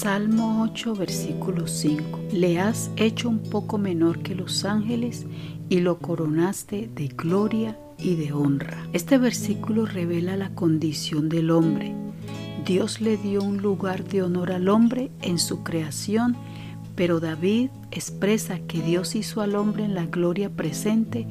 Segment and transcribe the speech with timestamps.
[0.00, 2.20] Salmo 8, versículo 5.
[2.32, 5.26] Le has hecho un poco menor que los ángeles
[5.68, 8.88] y lo coronaste de gloria y de honra.
[8.94, 11.94] Este versículo revela la condición del hombre.
[12.64, 16.34] Dios le dio un lugar de honor al hombre en su creación,
[16.96, 21.26] pero David expresa que Dios hizo al hombre en la gloria presente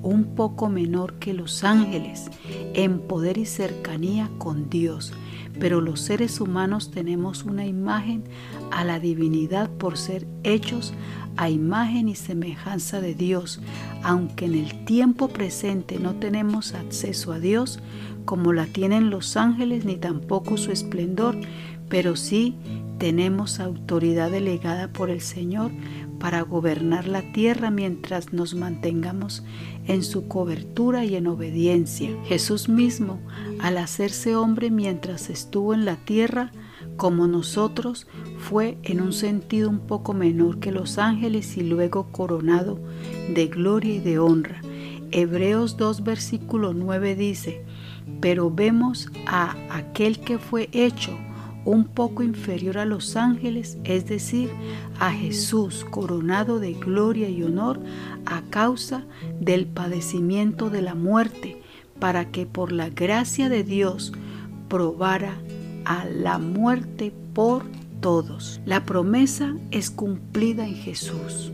[0.00, 2.30] un poco menor que los ángeles
[2.72, 5.12] en poder y cercanía con Dios,
[5.58, 8.24] pero los seres humanos tenemos una imagen
[8.70, 10.92] a la divinidad por ser hechos
[11.36, 13.60] a imagen y semejanza de Dios,
[14.02, 17.80] aunque en el tiempo presente no tenemos acceso a Dios
[18.24, 21.36] como la tienen los ángeles ni tampoco su esplendor,
[21.88, 22.56] pero sí
[22.98, 25.72] tenemos autoridad delegada por el Señor
[26.18, 29.44] para gobernar la tierra mientras nos mantengamos
[29.86, 32.10] en su cobertura y en obediencia.
[32.24, 33.20] Jesús mismo,
[33.60, 36.52] al hacerse hombre mientras estuvo en la tierra,
[36.96, 38.06] como nosotros,
[38.38, 42.78] fue en un sentido un poco menor que los ángeles y luego coronado
[43.34, 44.60] de gloria y de honra.
[45.10, 47.64] Hebreos 2 versículo 9 dice,
[48.20, 51.12] pero vemos a aquel que fue hecho
[51.64, 54.50] un poco inferior a los ángeles, es decir,
[54.98, 57.80] a Jesús coronado de gloria y honor
[58.26, 59.04] a causa
[59.40, 61.60] del padecimiento de la muerte,
[61.98, 64.12] para que por la gracia de Dios
[64.68, 65.34] probara
[65.84, 67.64] a la muerte por
[68.00, 68.60] todos.
[68.66, 71.52] La promesa es cumplida en Jesús,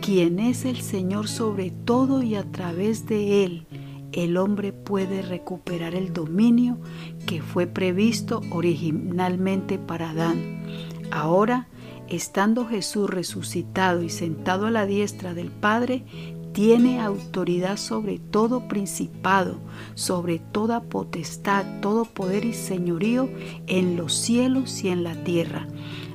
[0.00, 3.66] quien es el Señor sobre todo y a través de Él
[4.14, 6.78] el hombre puede recuperar el dominio
[7.26, 10.62] que fue previsto originalmente para Adán.
[11.10, 11.68] Ahora,
[12.08, 16.04] estando Jesús resucitado y sentado a la diestra del Padre,
[16.52, 19.58] tiene autoridad sobre todo principado,
[19.94, 23.28] sobre toda potestad, todo poder y señorío
[23.66, 25.66] en los cielos y en la tierra.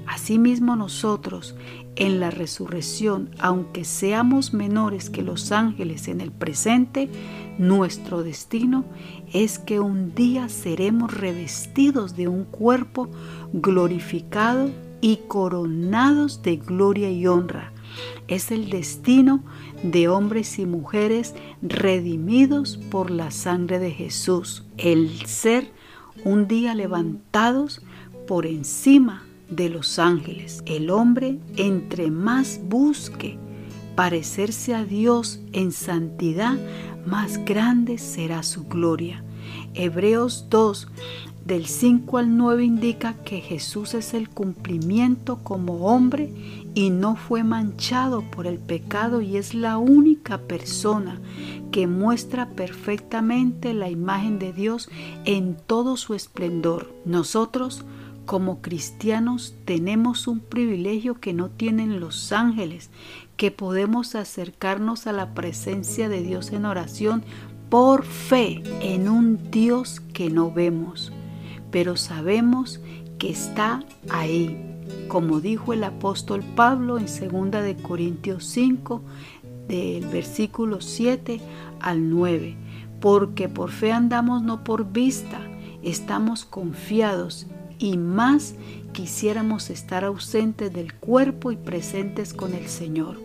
[0.08, 1.56] Asimismo nosotros,
[1.98, 7.10] en la resurrección, aunque seamos menores que los ángeles en el presente,
[7.60, 8.86] nuestro destino
[9.34, 13.10] es que un día seremos revestidos de un cuerpo
[13.54, 14.72] glorificado
[15.02, 17.74] y coronados de gloria y honra.
[18.28, 19.44] Es el destino
[19.84, 24.66] de hombres y mujeres redimidos por la sangre de Jesús.
[24.78, 25.70] El ser
[26.24, 27.82] un día levantados
[28.26, 30.64] por encima de los ángeles.
[30.66, 33.38] El hombre entre más busque
[34.00, 36.58] parecerse a Dios en santidad,
[37.06, 39.26] más grande será su gloria.
[39.74, 40.88] Hebreos 2
[41.44, 46.32] del 5 al 9 indica que Jesús es el cumplimiento como hombre
[46.74, 51.20] y no fue manchado por el pecado y es la única persona
[51.74, 54.88] que muestra perfectamente la imagen de Dios
[55.26, 56.96] en todo su esplendor.
[57.04, 57.84] Nosotros
[58.30, 62.92] como cristianos tenemos un privilegio que no tienen los ángeles,
[63.38, 67.24] que podemos acercarnos a la presencia de Dios en oración
[67.72, 71.12] por fe en un Dios que no vemos,
[71.72, 72.80] pero sabemos
[73.18, 74.64] que está ahí,
[75.08, 79.02] como dijo el apóstol Pablo en 2 de Corintios 5
[79.68, 81.42] del versículo 7
[81.80, 82.58] al 9,
[83.02, 85.40] porque por fe andamos no por vista,
[85.82, 87.48] estamos confiados
[87.80, 88.54] y más
[88.92, 93.18] quisiéramos estar ausentes del cuerpo y presentes con el Señor.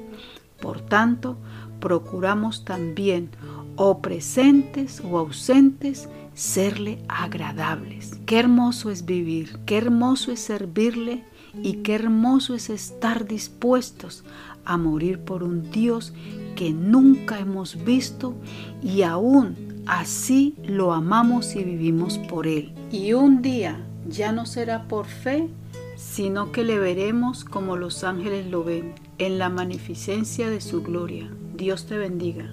[0.61, 1.37] Por tanto,
[1.81, 3.29] procuramos también,
[3.77, 8.13] o presentes o ausentes, serle agradables.
[8.25, 11.25] Qué hermoso es vivir, qué hermoso es servirle
[11.63, 14.25] y qué hermoso es estar dispuestos
[14.65, 16.15] a morir por un Dios
[16.57, 18.35] que nunca hemos visto
[18.83, 22.73] y aún así lo amamos y vivimos por Él.
[22.91, 25.49] Y un día ya no será por fe,
[25.97, 31.31] sino que le veremos como los ángeles lo ven, en la magnificencia de su gloria.
[31.57, 32.53] Dios te bendiga.